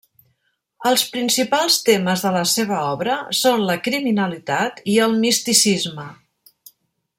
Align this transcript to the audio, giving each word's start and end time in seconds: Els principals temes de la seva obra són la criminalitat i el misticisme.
Els 0.91 1.03
principals 1.17 1.75
temes 1.89 2.23
de 2.27 2.31
la 2.37 2.41
seva 2.53 2.79
obra 2.95 3.19
són 3.41 3.67
la 3.67 3.77
criminalitat 3.89 4.83
i 4.95 4.99
el 5.07 5.17
misticisme. 5.27 6.11